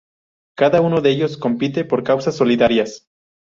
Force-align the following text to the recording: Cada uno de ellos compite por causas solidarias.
Cada 0.57 0.81
uno 0.81 0.99
de 1.01 1.11
ellos 1.11 1.37
compite 1.37 1.85
por 1.85 2.03
causas 2.03 2.35
solidarias. 2.35 3.07